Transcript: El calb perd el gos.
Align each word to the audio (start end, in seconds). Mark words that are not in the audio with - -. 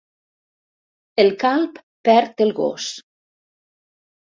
El 1.25 1.29
calb 1.43 1.77
perd 2.11 2.43
el 2.49 2.55
gos. 2.63 2.89